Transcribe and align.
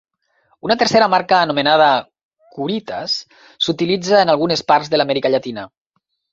Una 0.67 0.77
tercera 0.83 1.09
marca, 1.13 1.37
anomenada 1.47 1.89
"Curitas", 2.57 3.19
s'utilitza 3.67 4.25
en 4.25 4.35
algunes 4.37 4.67
parts 4.75 4.93
de 4.95 5.03
l'Amèrica 5.05 5.37
Llatina. 5.37 5.71